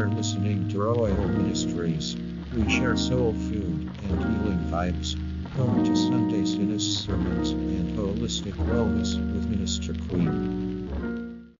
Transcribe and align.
Are 0.00 0.08
listening 0.08 0.66
to 0.70 0.78
Royal 0.80 1.28
Ministries. 1.28 2.16
We 2.56 2.66
share 2.70 2.96
soul 2.96 3.34
food 3.34 3.90
and 4.02 4.18
healing 4.18 4.58
vibes. 4.70 5.14
Come 5.56 5.84
to 5.84 5.94
Sunday 5.94 6.46
Sinner's 6.46 7.04
Sermons 7.04 7.50
and 7.50 7.98
Holistic 7.98 8.54
Wellness 8.54 9.16
with 9.34 9.50
Minister 9.50 9.92
Queen. 10.08 11.52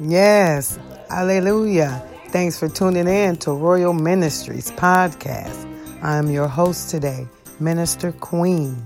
Yes, 0.00 0.78
hallelujah. 1.10 2.02
Thanks 2.28 2.58
for 2.58 2.70
tuning 2.70 3.06
in 3.06 3.36
to 3.40 3.52
Royal 3.52 3.92
Ministries 3.92 4.70
podcast. 4.70 5.69
I'm 6.02 6.30
your 6.30 6.48
host 6.48 6.88
today, 6.88 7.28
Minister 7.58 8.10
Queen. 8.12 8.82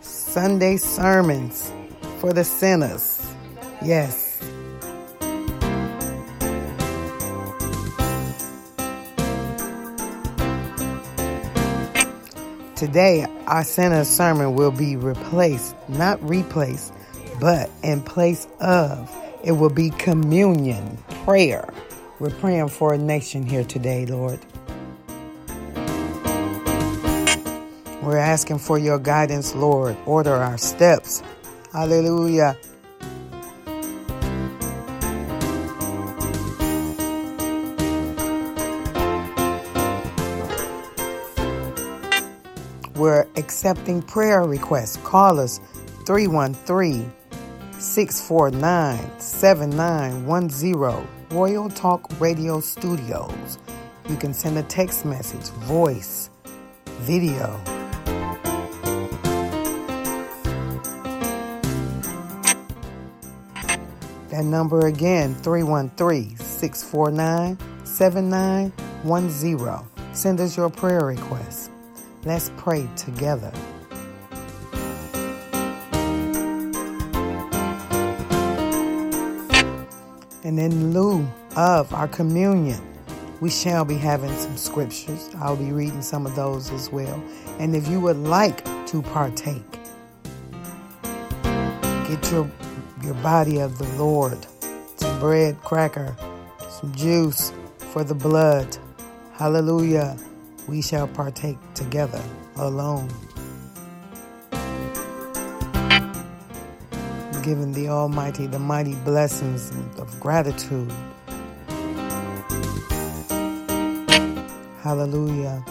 Sunday 0.00 0.78
sermons 0.78 1.70
for 2.20 2.32
the 2.32 2.42
sinners. 2.42 3.30
Yes. 3.84 4.40
Today, 12.76 13.26
our 13.46 13.62
center 13.62 14.04
sermon 14.04 14.54
will 14.54 14.70
be 14.70 14.96
replaced, 14.96 15.76
not 15.90 16.22
replaced, 16.26 16.94
but 17.38 17.70
in 17.82 18.00
place 18.00 18.48
of. 18.60 19.23
It 19.44 19.52
will 19.52 19.68
be 19.68 19.90
communion, 19.90 20.96
prayer. 21.26 21.68
We're 22.18 22.30
praying 22.30 22.68
for 22.70 22.94
a 22.94 22.98
nation 22.98 23.42
here 23.42 23.62
today, 23.62 24.06
Lord. 24.06 24.40
We're 28.02 28.16
asking 28.16 28.60
for 28.60 28.78
your 28.78 28.98
guidance, 28.98 29.54
Lord. 29.54 29.98
Order 30.06 30.32
our 30.32 30.56
steps. 30.56 31.22
Hallelujah. 31.74 32.56
We're 42.96 43.26
accepting 43.36 44.00
prayer 44.00 44.44
requests. 44.44 44.96
Call 45.04 45.38
us 45.38 45.60
313 46.06 47.12
649 47.84 49.20
7910 49.20 51.06
Royal 51.30 51.68
Talk 51.68 52.08
Radio 52.18 52.58
Studios. 52.58 53.58
You 54.08 54.16
can 54.16 54.32
send 54.32 54.56
a 54.56 54.62
text 54.62 55.04
message, 55.04 55.50
voice, 55.66 56.30
video. 57.00 57.60
That 64.30 64.44
number 64.44 64.86
again, 64.86 65.34
313 65.34 66.38
649 66.38 67.58
7910. 67.84 70.14
Send 70.14 70.40
us 70.40 70.56
your 70.56 70.70
prayer 70.70 71.04
requests. 71.04 71.68
Let's 72.24 72.50
pray 72.56 72.88
together. 72.96 73.52
And 80.54 80.72
in 80.72 80.92
lieu 80.92 81.26
of 81.56 81.92
our 81.92 82.06
communion, 82.06 82.80
we 83.40 83.50
shall 83.50 83.84
be 83.84 83.96
having 83.96 84.32
some 84.36 84.56
scriptures. 84.56 85.28
I'll 85.40 85.56
be 85.56 85.72
reading 85.72 86.00
some 86.00 86.26
of 86.26 86.36
those 86.36 86.70
as 86.70 86.92
well. 86.92 87.20
And 87.58 87.74
if 87.74 87.88
you 87.88 87.98
would 87.98 88.18
like 88.18 88.64
to 88.86 89.02
partake, 89.02 89.68
get 92.06 92.30
your 92.30 92.48
your 93.02 93.14
body 93.14 93.58
of 93.58 93.78
the 93.78 93.88
Lord, 93.98 94.46
some 94.94 95.18
bread, 95.18 95.60
cracker, 95.62 96.14
some 96.70 96.94
juice 96.94 97.52
for 97.78 98.04
the 98.04 98.14
blood. 98.14 98.76
Hallelujah 99.32 100.16
we 100.68 100.80
shall 100.80 101.08
partake 101.08 101.58
together 101.74 102.22
alone. 102.58 103.08
Giving 107.44 107.72
the 107.72 107.88
Almighty 107.90 108.46
the 108.46 108.58
mighty 108.58 108.94
blessings 109.04 109.70
of 109.98 110.18
gratitude. 110.18 110.90
Hallelujah. 114.80 115.62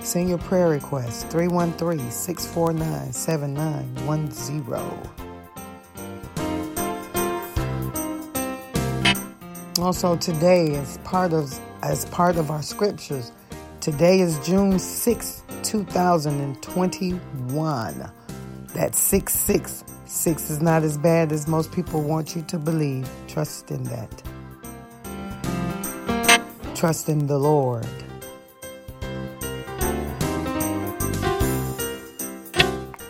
Send 0.00 0.28
your 0.28 0.38
prayer 0.38 0.68
request 0.68 1.28
313 1.30 2.10
649 2.10 3.12
7910. 3.14 5.10
Also 9.82 10.16
today 10.16 10.74
as 10.76 10.98
part 10.98 11.32
of 11.32 11.58
as 11.82 12.04
part 12.06 12.36
of 12.36 12.50
our 12.50 12.62
scriptures, 12.62 13.32
today 13.80 14.20
is 14.20 14.38
June 14.46 14.78
6, 14.78 15.39
2021. 15.70 18.10
That 18.74 18.94
666 18.96 19.70
6. 19.70 19.84
6 20.04 20.50
is 20.50 20.60
not 20.60 20.82
as 20.82 20.98
bad 20.98 21.30
as 21.30 21.46
most 21.46 21.70
people 21.70 22.02
want 22.02 22.34
you 22.34 22.42
to 22.42 22.58
believe. 22.58 23.08
Trust 23.28 23.70
in 23.70 23.84
that. 23.84 24.10
Trust 26.74 27.08
in 27.08 27.28
the 27.28 27.38
Lord. 27.38 27.86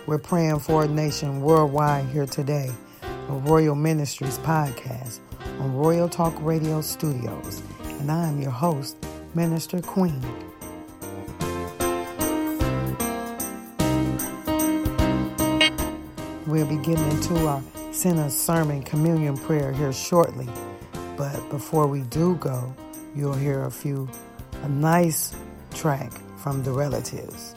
We're 0.06 0.18
praying 0.18 0.58
for 0.58 0.84
a 0.84 0.88
nation 0.88 1.40
worldwide 1.40 2.04
here 2.08 2.26
today. 2.26 2.70
A 3.02 3.32
Royal 3.32 3.74
Ministries 3.74 4.36
podcast 4.40 5.20
on 5.60 5.74
Royal 5.74 6.10
Talk 6.10 6.34
Radio 6.40 6.82
Studios, 6.82 7.62
and 7.84 8.12
I 8.12 8.28
am 8.28 8.38
your 8.38 8.50
host, 8.50 8.98
Minister 9.34 9.80
Queen. 9.80 10.49
We'll 16.50 16.66
be 16.66 16.78
getting 16.78 17.08
into 17.12 17.46
our 17.46 17.62
Sinner's 17.92 18.36
Sermon 18.36 18.82
Communion 18.82 19.36
Prayer 19.36 19.72
here 19.72 19.92
shortly, 19.92 20.48
but 21.16 21.48
before 21.48 21.86
we 21.86 22.00
do 22.00 22.34
go, 22.38 22.74
you'll 23.14 23.34
hear 23.34 23.62
a 23.62 23.70
few, 23.70 24.08
a 24.64 24.68
nice 24.68 25.32
track 25.72 26.10
from 26.38 26.64
the 26.64 26.72
relatives. 26.72 27.54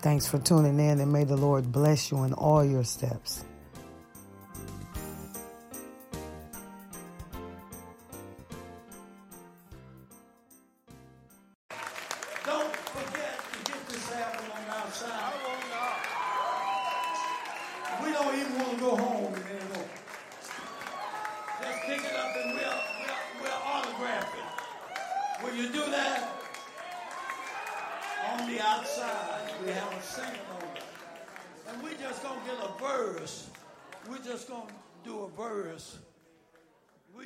Thanks 0.00 0.26
for 0.26 0.38
tuning 0.38 0.78
in, 0.78 1.00
and 1.00 1.10
may 1.10 1.24
the 1.24 1.36
Lord 1.36 1.72
bless 1.72 2.10
you 2.10 2.22
in 2.24 2.34
all 2.34 2.62
your 2.62 2.84
steps. 2.84 3.46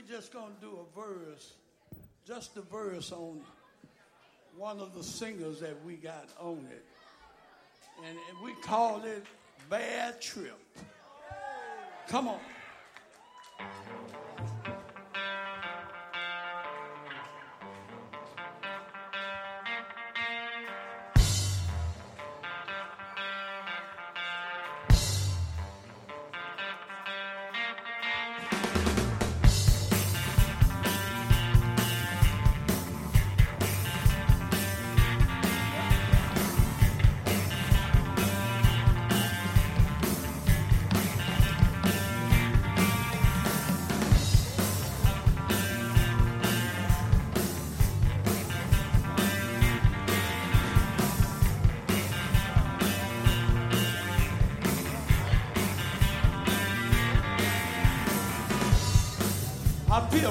Just 0.09 0.33
gonna 0.33 0.55
do 0.61 0.79
a 0.79 1.01
verse 1.01 1.55
just 2.27 2.57
a 2.57 2.63
verse 2.63 3.13
on 3.13 3.41
one 4.57 4.81
of 4.81 4.95
the 4.95 5.05
singers 5.05 5.61
that 5.61 5.77
we 5.85 5.95
got 5.95 6.29
on 6.41 6.67
it. 6.71 6.85
And 8.07 8.17
we 8.43 8.55
call 8.63 9.05
it 9.05 9.25
Bad 9.69 10.23
Trip. 10.23 10.59
Come 12.09 12.29
on. 12.29 12.41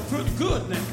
Pretty 0.10 0.30
good 0.38 0.70
now. 0.70 0.93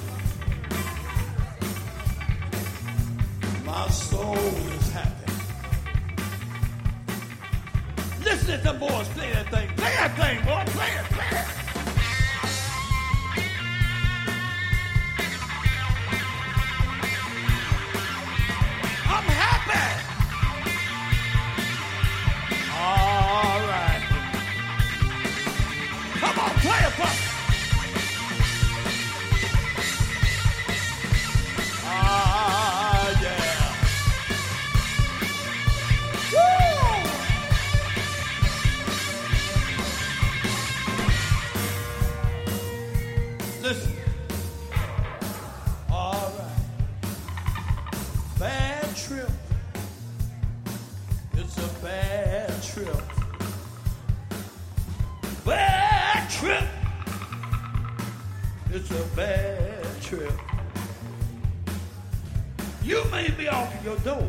You 62.91 63.05
may 63.13 63.31
be 63.31 63.47
off 63.47 63.73
your 63.85 63.97
door. 63.99 64.29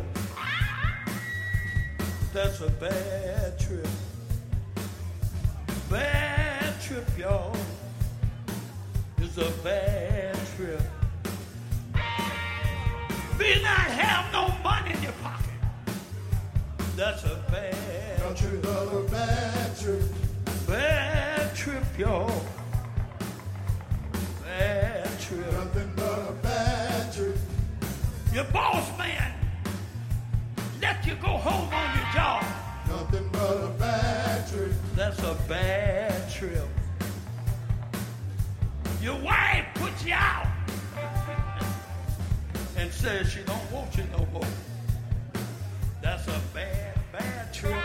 That's 2.32 2.60
a 2.60 2.70
bad 2.70 3.58
trip. 3.58 3.88
Bad 5.90 6.80
trip, 6.80 7.18
y'all. 7.18 7.56
It's 9.18 9.36
a 9.36 9.50
bad 9.64 10.38
trip. 10.54 10.80
Be 13.36 13.62
not 13.64 13.90
have 13.98 14.32
no 14.32 14.54
money 14.62 14.92
in 14.94 15.02
your 15.02 15.12
pocket. 15.24 15.50
That's 16.94 17.24
a 17.24 17.42
bad 17.50 18.36
trip. 18.36 18.62
Another 18.62 19.02
bad 19.08 19.76
trip. 19.76 20.02
Bad 20.68 21.52
trip, 21.56 21.98
y'all. 21.98 22.44
Bad 24.44 25.20
trip. 25.20 25.52
Nothing 25.52 25.91
Your 28.32 28.44
boss 28.44 28.96
man 28.96 29.34
let 30.80 31.06
you 31.06 31.14
go 31.16 31.28
home 31.28 31.68
on 31.72 31.96
your 31.98 32.06
job. 32.14 32.42
Nothing 32.88 33.28
but 33.30 33.64
a 33.64 33.68
bad 33.78 34.48
trip. 34.48 34.72
That's 34.94 35.18
a 35.18 35.36
bad 35.46 36.30
trip. 36.30 36.66
Your 39.02 39.20
wife 39.20 39.66
puts 39.74 40.02
you 40.06 40.14
out 40.14 40.46
and 42.78 42.90
says 42.90 43.30
she 43.30 43.42
don't 43.42 43.70
want 43.70 43.94
you 43.98 44.04
no 44.16 44.26
more. 44.32 44.42
That's 46.00 46.26
a 46.28 46.40
bad, 46.54 46.98
bad 47.12 47.52
trip. 47.52 47.76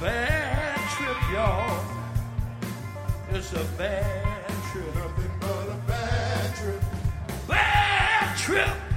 Bad 0.00 0.78
trip, 0.96 1.16
y'all. 1.32 1.84
It's 3.30 3.52
a 3.52 3.64
bad 3.78 4.48
trip. 4.72 4.92
Nothing 4.96 5.30
but 5.40 5.68
a 5.68 5.76
bad 5.86 5.97
trip. 8.48 8.87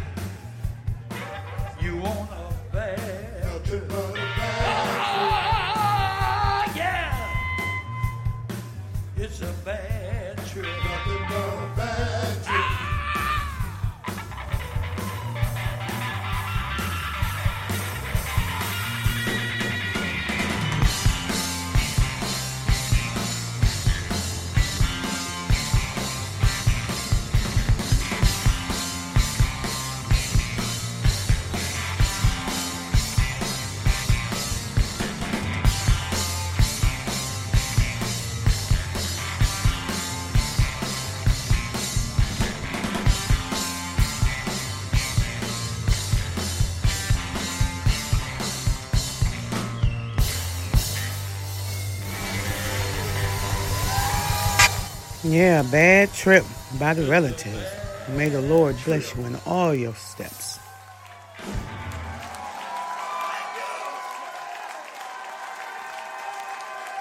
Yeah, 55.31 55.63
bad 55.63 56.11
trip 56.11 56.43
by 56.77 56.93
the 56.93 57.07
relatives. 57.07 57.65
May 58.09 58.27
the 58.27 58.41
Lord 58.41 58.75
bless 58.83 59.15
you 59.15 59.23
in 59.23 59.37
all 59.45 59.73
your 59.73 59.95
steps. 59.95 60.59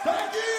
Thank 0.04 0.34
you. 0.34 0.49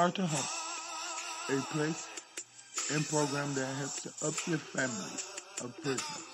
Heart 0.00 0.14
to 0.14 0.26
heart. 0.26 0.48
A 1.50 1.60
place 1.74 2.08
and 2.94 3.06
program 3.06 3.52
that 3.52 3.66
helps 3.76 4.00
to 4.04 4.08
uplift 4.26 4.66
families 4.72 5.26
of 5.62 5.76
prisoners. 5.82 6.24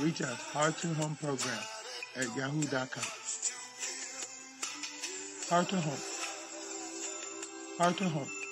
Reach 0.00 0.22
us 0.22 0.40
Heart 0.54 0.78
to 0.78 0.94
Home 0.94 1.18
program 1.20 1.58
at 2.16 2.34
yahoo.com. 2.34 3.04
Heart 5.50 5.68
to 5.68 5.76
Home. 5.76 6.00
Heart 7.76 7.98
to 7.98 8.08
Home. 8.08 8.43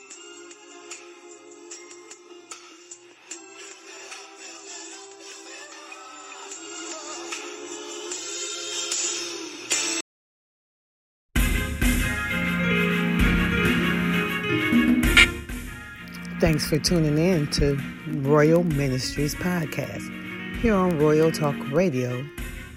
Thanks 16.43 16.69
for 16.69 16.77
tuning 16.77 17.19
in 17.19 17.47
to 17.53 17.79
Royal 18.09 18.65
Ministries 18.65 19.33
Podcast 19.37 20.11
here 20.57 20.75
on 20.75 20.99
Royal 20.99 21.31
Talk 21.31 21.55
Radio 21.71 22.27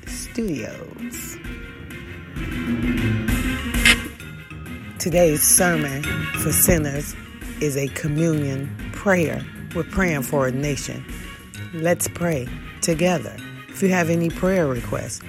Studios. 0.05 1.35
Today's 4.99 5.41
sermon 5.41 6.03
for 6.43 6.51
sinners 6.51 7.15
is 7.59 7.75
a 7.75 7.87
communion 7.95 8.69
prayer. 8.93 9.43
We're 9.73 9.83
praying 9.85 10.21
for 10.21 10.45
a 10.45 10.51
nation. 10.51 11.03
Let's 11.73 12.07
pray 12.07 12.47
together. 12.81 13.35
If 13.69 13.81
you 13.81 13.89
have 13.89 14.11
any 14.11 14.29
prayer 14.29 14.67
requests, 14.67 15.21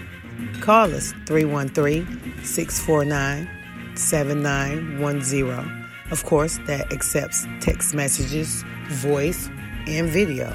call 0.60 0.92
us 0.94 1.14
313 1.24 2.44
649 2.44 3.48
7910. 3.96 5.85
Of 6.10 6.24
course, 6.24 6.58
that 6.66 6.92
accepts 6.92 7.46
text 7.60 7.94
messages, 7.94 8.64
voice, 8.88 9.48
and 9.86 10.08
video. 10.08 10.52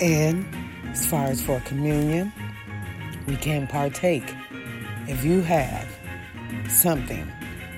And 0.00 0.46
as 0.90 1.04
far 1.06 1.26
as 1.26 1.42
for 1.42 1.60
communion, 1.60 2.32
we 3.26 3.34
can 3.36 3.66
partake 3.66 4.32
if 5.08 5.24
you 5.24 5.40
have 5.40 5.88
something 6.68 7.26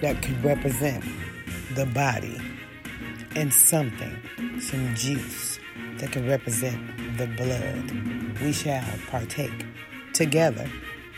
that 0.03 0.21
could 0.23 0.45
represent 0.45 1.03
the 1.75 1.87
body 1.87 2.39
and 3.35 3.53
something, 3.53 4.20
some 4.61 4.95
juice 4.95 5.59
that 5.99 6.13
can 6.13 6.29
represent 6.29 6.79
the 7.17 7.27
blood. 7.27 8.41
We 8.41 8.53
shall 8.53 8.85
partake 9.09 9.67
together, 10.13 10.69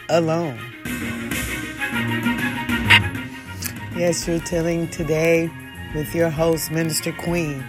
alone. 0.09 0.59
Yes, 3.97 4.27
you're 4.27 4.41
telling 4.41 4.89
today 4.89 5.51
with 5.95 6.15
your 6.15 6.31
host, 6.31 6.71
Minister 6.71 7.13
Queen, 7.13 7.63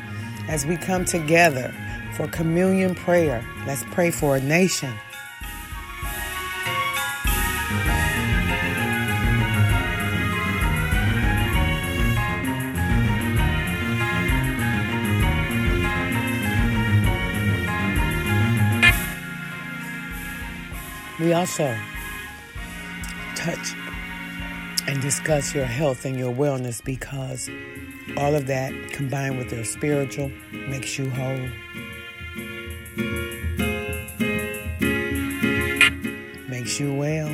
as 0.48 0.66
we 0.66 0.78
come 0.78 1.06
together 1.06 1.74
for 2.16 2.28
communion 2.28 2.96
prayer. 2.96 3.44
Let's 3.66 3.84
pray 3.92 4.12
for 4.12 4.36
a 4.38 4.42
nation. 4.42 4.94
We 21.24 21.32
also 21.32 21.74
touch 23.34 23.76
and 24.88 25.02
discuss 25.02 25.56
your 25.56 25.64
health 25.64 26.04
and 26.04 26.20
your 26.20 26.34
wellness 26.34 26.84
because 26.84 27.50
all 28.18 28.36
of 28.36 28.48
that 28.48 28.74
combined 28.92 29.38
with 29.38 29.50
your 29.54 29.64
spiritual 29.64 30.30
makes 30.52 31.00
you 31.00 31.10
whole. 31.10 31.48
Makes 36.50 36.82
you 36.82 36.94
well. 36.94 37.30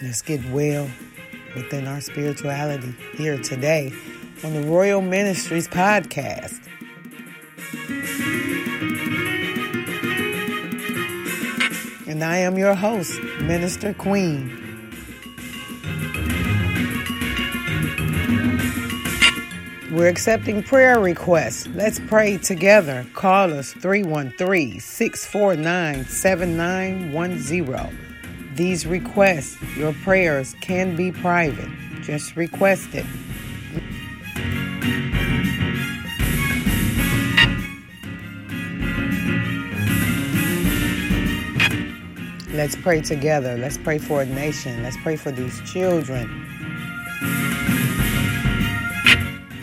Let's 0.00 0.22
get 0.22 0.48
well 0.50 0.88
within 1.56 1.88
our 1.88 2.00
spirituality 2.00 2.94
here 3.16 3.36
today 3.36 3.92
on 4.44 4.54
the 4.54 4.62
Royal 4.62 5.02
Ministries 5.02 5.66
podcast. 5.66 6.69
And 12.20 12.30
I 12.30 12.40
am 12.40 12.58
your 12.58 12.74
host, 12.74 13.18
Minister 13.40 13.94
Queen. 13.94 14.50
We're 19.90 20.08
accepting 20.08 20.62
prayer 20.62 21.00
requests. 21.00 21.66
Let's 21.68 21.98
pray 21.98 22.36
together. 22.36 23.06
Call 23.14 23.54
us 23.54 23.72
313 23.72 24.80
649 24.80 26.04
7910. 26.04 28.54
These 28.54 28.86
requests, 28.86 29.56
your 29.74 29.94
prayers 30.04 30.54
can 30.60 30.96
be 30.96 31.12
private. 31.12 31.70
Just 32.02 32.36
request 32.36 32.94
it. 32.94 33.06
Let's 42.60 42.76
pray 42.76 43.00
together. 43.00 43.56
Let's 43.56 43.78
pray 43.78 43.96
for 43.96 44.20
a 44.20 44.26
nation. 44.26 44.82
Let's 44.82 44.98
pray 44.98 45.16
for 45.16 45.30
these 45.30 45.58
children. 45.62 46.28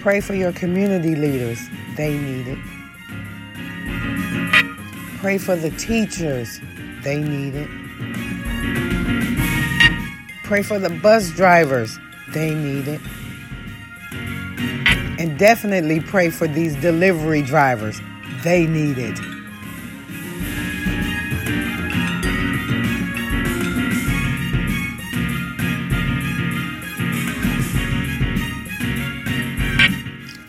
Pray 0.01 0.19
for 0.19 0.33
your 0.33 0.51
community 0.51 1.13
leaders. 1.13 1.59
They 1.95 2.17
need 2.17 2.47
it. 2.47 2.57
Pray 5.19 5.37
for 5.37 5.55
the 5.55 5.69
teachers. 5.77 6.59
They 7.03 7.21
need 7.21 7.53
it. 7.53 7.69
Pray 10.43 10.63
for 10.63 10.79
the 10.79 10.89
bus 10.89 11.29
drivers. 11.29 11.99
They 12.29 12.55
need 12.55 12.87
it. 12.87 13.01
And 15.19 15.37
definitely 15.37 15.99
pray 15.99 16.31
for 16.31 16.47
these 16.47 16.75
delivery 16.77 17.43
drivers. 17.43 18.01
They 18.43 18.65
need 18.65 18.97
it. 18.97 19.19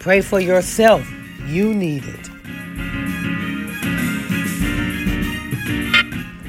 Pray 0.08 0.22
for 0.22 0.40
yourself. 0.40 1.06
You 1.48 1.74
need 1.74 2.02
it. 2.02 2.24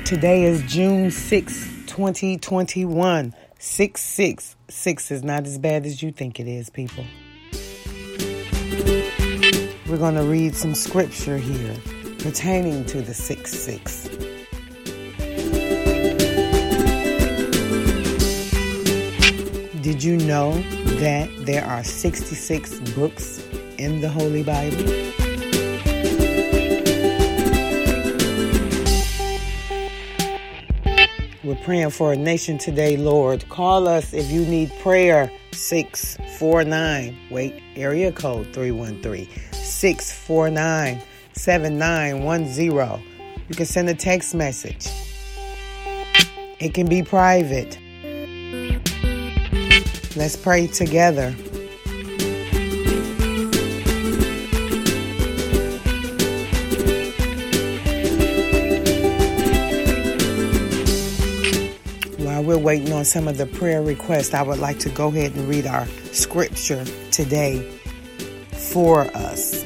Today 0.05 0.43
is 0.45 0.61
June 0.61 1.11
6, 1.11 1.67
2021. 1.85 3.35
666 3.59 5.11
is 5.11 5.23
not 5.25 5.45
as 5.45 5.57
bad 5.57 5.85
as 5.85 6.01
you 6.01 6.13
think 6.13 6.39
it 6.39 6.47
is, 6.47 6.69
people. 6.69 7.03
We're 9.89 9.97
going 9.97 10.15
to 10.15 10.23
read 10.23 10.55
some 10.55 10.73
scripture 10.73 11.37
here 11.37 11.75
pertaining 12.19 12.85
to 12.85 13.01
the 13.01 13.13
6 13.13 13.51
6. 13.51 14.07
Did 19.81 20.01
you 20.01 20.15
know 20.15 20.53
that 21.01 21.29
there 21.45 21.65
are 21.65 21.83
66 21.83 22.79
books 22.91 23.48
in 23.79 24.01
the 24.01 24.09
Holy 24.09 24.43
Bible? 24.43 24.83
We're 31.43 31.55
praying 31.63 31.91
for 31.91 32.13
a 32.13 32.17
nation 32.17 32.57
today, 32.57 32.97
Lord. 32.97 33.47
Call 33.49 33.87
us 33.87 34.13
if 34.13 34.29
you 34.29 34.45
need 34.45 34.71
prayer. 34.81 35.31
649. 35.53 37.17
Wait, 37.31 37.61
area 37.75 38.11
code 38.11 38.47
313 38.53 39.27
649 39.51 41.01
7910. 41.33 43.03
You 43.47 43.55
can 43.55 43.65
send 43.65 43.89
a 43.89 43.95
text 43.95 44.35
message. 44.35 44.87
It 46.59 46.73
can 46.73 46.87
be 46.87 47.01
private. 47.01 47.79
Let's 50.15 50.35
pray 50.35 50.67
together. 50.67 51.33
We're 62.49 62.57
waiting 62.57 62.91
on 62.93 63.05
some 63.05 63.27
of 63.27 63.37
the 63.37 63.45
prayer 63.45 63.83
requests, 63.83 64.33
I 64.33 64.41
would 64.41 64.57
like 64.57 64.79
to 64.79 64.89
go 64.89 65.09
ahead 65.09 65.35
and 65.35 65.47
read 65.47 65.67
our 65.67 65.85
scripture 66.11 66.83
today 67.11 67.61
for 68.71 69.01
us. 69.15 69.63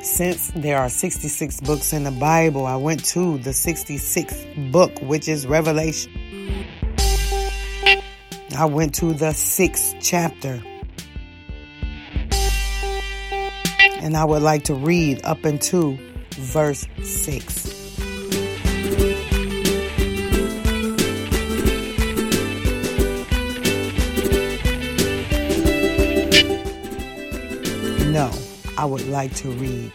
Since 0.00 0.52
there 0.56 0.78
are 0.78 0.88
66 0.88 1.60
books 1.60 1.92
in 1.92 2.04
the 2.04 2.16
Bible, 2.18 2.64
I 2.64 2.76
went 2.76 3.04
to 3.08 3.36
the 3.36 3.50
66th 3.50 4.72
book, 4.72 4.98
which 5.02 5.28
is 5.28 5.46
Revelation. 5.46 6.10
I 8.56 8.64
went 8.64 8.94
to 8.94 9.12
the 9.12 9.32
sixth 9.34 9.96
chapter. 10.00 10.62
And 14.00 14.16
I 14.16 14.24
would 14.24 14.40
like 14.40 14.64
to 14.64 14.74
read 14.74 15.20
up 15.24 15.44
into 15.44 15.98
verse 16.38 16.86
6. 17.02 17.78
No, 28.10 28.30
I 28.76 28.84
would 28.84 29.06
like 29.08 29.34
to 29.36 29.50
read 29.50 29.92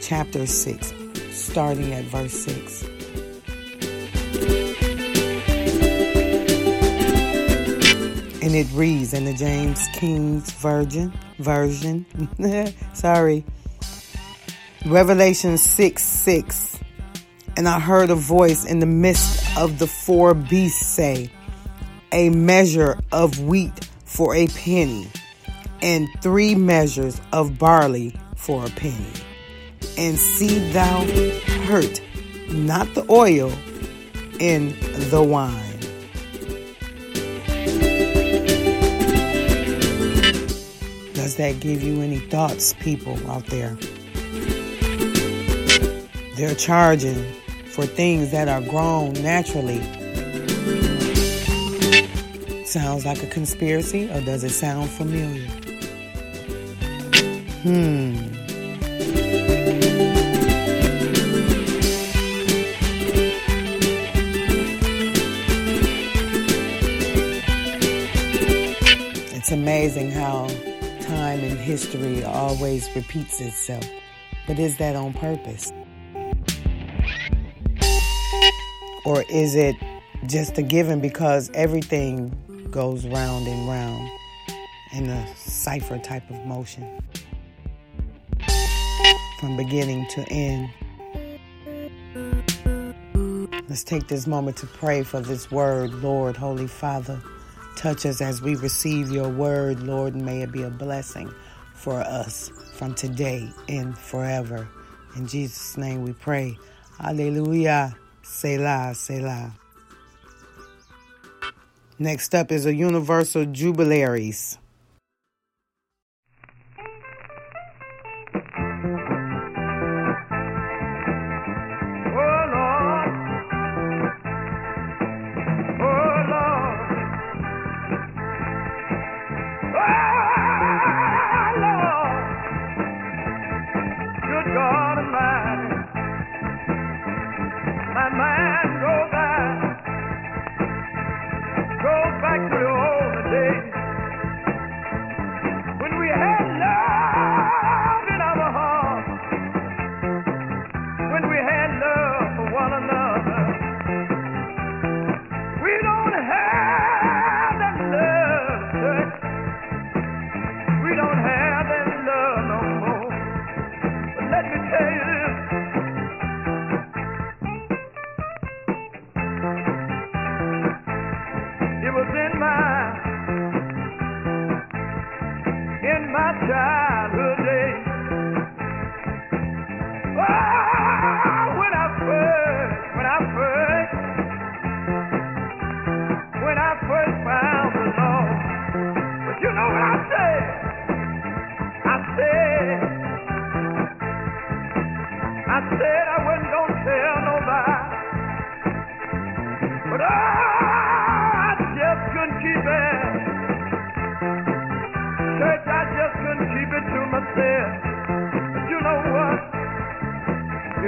chapter 0.00 0.46
6, 0.46 0.94
starting 1.32 1.92
at 1.92 2.04
verse 2.04 2.32
6. 2.32 2.84
And 8.42 8.54
it 8.54 8.66
reads 8.72 9.12
in 9.12 9.24
the 9.24 9.34
James 9.34 9.86
King's 9.92 10.50
Virgin 10.52 11.12
version. 11.38 12.06
Sorry. 12.94 13.44
Revelation 14.88 15.58
6 15.58 16.02
6. 16.02 16.78
And 17.58 17.68
I 17.68 17.78
heard 17.78 18.08
a 18.08 18.14
voice 18.14 18.64
in 18.64 18.78
the 18.78 18.86
midst 18.86 19.44
of 19.58 19.78
the 19.78 19.86
four 19.86 20.32
beasts 20.32 20.86
say, 20.86 21.30
A 22.10 22.30
measure 22.30 22.98
of 23.12 23.38
wheat 23.38 23.86
for 24.06 24.34
a 24.34 24.46
penny, 24.46 25.06
and 25.82 26.08
three 26.22 26.54
measures 26.54 27.20
of 27.34 27.58
barley 27.58 28.16
for 28.36 28.64
a 28.64 28.70
penny. 28.70 29.12
And 29.98 30.18
see 30.18 30.58
thou 30.72 31.04
hurt 31.66 32.00
not 32.48 32.94
the 32.94 33.04
oil 33.10 33.52
in 34.40 34.74
the 35.10 35.22
wine. 35.22 35.64
Does 41.12 41.36
that 41.36 41.60
give 41.60 41.82
you 41.82 42.00
any 42.00 42.20
thoughts, 42.20 42.72
people 42.80 43.18
out 43.30 43.44
there? 43.48 43.76
They're 46.38 46.54
charging 46.54 47.34
for 47.72 47.84
things 47.84 48.30
that 48.30 48.46
are 48.46 48.60
grown 48.60 49.12
naturally. 49.14 49.82
Sounds 52.64 53.04
like 53.04 53.20
a 53.24 53.26
conspiracy, 53.26 54.08
or 54.08 54.20
does 54.20 54.44
it 54.44 54.50
sound 54.50 54.88
familiar? 54.88 55.50
Hmm. 57.64 58.14
It's 69.34 69.50
amazing 69.50 70.12
how 70.12 70.46
time 71.00 71.40
and 71.40 71.58
history 71.58 72.22
always 72.22 72.88
repeats 72.94 73.40
itself. 73.40 73.84
But 74.46 74.60
is 74.60 74.76
that 74.76 74.94
on 74.94 75.14
purpose? 75.14 75.72
Or 79.04 79.24
is 79.30 79.54
it 79.54 79.76
just 80.26 80.58
a 80.58 80.62
given 80.62 81.00
because 81.00 81.50
everything 81.54 82.68
goes 82.70 83.06
round 83.06 83.46
and 83.46 83.68
round 83.68 84.10
in 84.92 85.08
a 85.08 85.36
cipher 85.36 85.98
type 85.98 86.28
of 86.30 86.44
motion 86.44 87.00
from 89.40 89.56
beginning 89.56 90.06
to 90.08 90.22
end? 90.28 90.70
Let's 93.68 93.84
take 93.84 94.08
this 94.08 94.26
moment 94.26 94.56
to 94.58 94.66
pray 94.66 95.02
for 95.02 95.20
this 95.20 95.50
word, 95.50 95.92
Lord, 96.02 96.36
Holy 96.36 96.66
Father. 96.66 97.20
Touch 97.76 98.06
us 98.06 98.20
as 98.20 98.42
we 98.42 98.56
receive 98.56 99.10
your 99.12 99.28
word, 99.28 99.82
Lord, 99.82 100.16
may 100.16 100.42
it 100.42 100.50
be 100.50 100.62
a 100.62 100.70
blessing 100.70 101.32
for 101.74 102.00
us 102.00 102.50
from 102.74 102.94
today 102.94 103.48
and 103.68 103.96
forever. 103.96 104.68
In 105.16 105.26
Jesus' 105.26 105.76
name 105.76 106.02
we 106.02 106.12
pray. 106.12 106.58
Hallelujah. 106.98 107.96
Selah, 108.28 108.94
Selah. 108.94 109.52
Next 111.98 112.34
up 112.34 112.52
is 112.52 112.66
a 112.66 112.74
universal 112.74 113.46
jubilaries. 113.46 114.58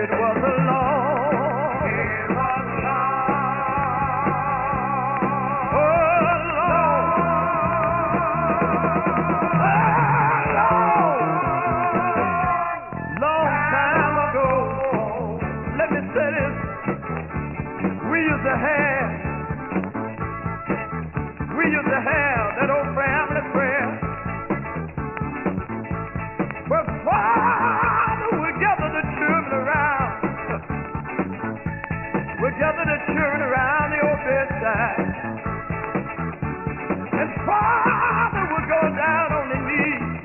We 0.01 0.07
used 21.67 21.89
to 21.89 22.01
have, 22.01 22.30
children 33.07 33.41
around 33.43 33.87
the 33.93 34.01
old 34.05 34.21
bedside. 34.27 35.09
And 37.21 37.31
father 37.47 38.45
would 38.53 38.67
go 38.69 38.83
down 38.97 39.29
on 39.33 39.45
his 39.53 39.63
knees. 39.69 40.21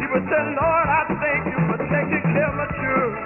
He 0.00 0.06
would 0.12 0.24
say, 0.28 0.42
Lord, 0.52 0.86
I 0.88 1.02
thank 1.20 1.42
you 1.48 1.58
for 1.68 1.78
taking 1.88 2.24
care 2.32 2.48
of 2.52 2.56
my 2.60 2.68
children. 2.76 3.24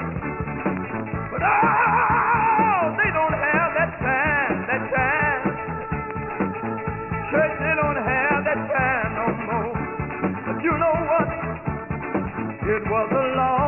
But 1.30 1.42
oh, 1.42 2.94
they 3.00 3.10
don't 3.10 3.36
have 3.36 3.70
that 3.74 3.92
time, 3.98 4.56
that 4.70 4.82
time. 4.94 5.42
Church, 7.30 7.54
they 7.58 7.74
don't 7.74 8.00
have 8.00 8.38
that 8.46 8.60
time 8.70 9.10
no 9.18 9.26
more. 9.50 9.74
But 10.46 10.58
you 10.62 10.74
know 10.78 10.96
what? 11.10 11.28
It 12.66 12.82
was 12.90 13.08
a 13.10 13.24
long 13.38 13.65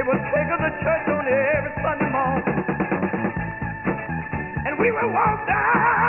they 0.00 0.06
would 0.08 0.24
take 0.32 0.48
us 0.48 0.60
to 0.64 0.70
church 0.80 1.08
on 1.12 1.28
every 1.28 1.72
Sunday 1.84 2.08
morning. 2.08 2.64
And 4.64 4.78
we 4.78 4.90
would 4.92 5.12
walk 5.12 5.46
down 5.46 5.99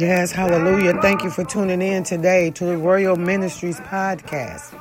Yes, 0.00 0.32
hallelujah. 0.32 0.98
Thank 1.02 1.24
you 1.24 1.30
for 1.30 1.44
tuning 1.44 1.82
in 1.82 2.04
today 2.04 2.50
to 2.52 2.64
the 2.64 2.78
Royal 2.78 3.16
Ministries 3.16 3.80
podcast. 3.80 4.72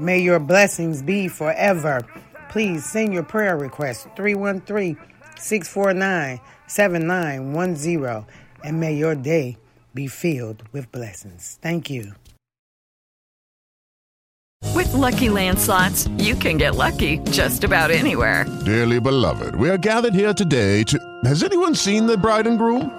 May 0.00 0.18
your 0.18 0.40
blessings 0.40 1.00
be 1.00 1.28
forever. 1.28 2.04
Please 2.48 2.84
send 2.84 3.14
your 3.14 3.22
prayer 3.22 3.56
request 3.56 4.08
313 4.16 4.96
649 5.38 6.40
7910 6.66 8.26
and 8.64 8.80
may 8.80 8.94
your 8.94 9.14
day 9.14 9.56
be 9.94 10.08
filled 10.08 10.64
with 10.72 10.90
blessings. 10.90 11.60
Thank 11.62 11.88
you. 11.88 12.14
With 14.74 14.92
Lucky 14.92 15.28
Land 15.30 15.60
slots, 15.60 16.08
you 16.18 16.34
can 16.34 16.56
get 16.56 16.74
lucky 16.74 17.18
just 17.30 17.62
about 17.62 17.92
anywhere. 17.92 18.44
Dearly 18.66 18.98
beloved, 18.98 19.54
we 19.54 19.70
are 19.70 19.78
gathered 19.78 20.14
here 20.14 20.34
today 20.34 20.82
to. 20.82 20.98
Has 21.24 21.44
anyone 21.44 21.76
seen 21.76 22.06
the 22.06 22.18
bride 22.18 22.48
and 22.48 22.58
groom? 22.58 22.98